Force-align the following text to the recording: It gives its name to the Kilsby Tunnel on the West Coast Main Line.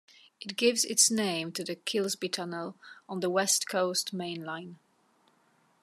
It 0.39 0.55
gives 0.55 0.83
its 0.83 1.11
name 1.11 1.51
to 1.51 1.63
the 1.63 1.75
Kilsby 1.75 2.27
Tunnel 2.31 2.75
on 3.07 3.19
the 3.19 3.29
West 3.29 3.69
Coast 3.69 4.13
Main 4.13 4.43
Line. 4.43 4.79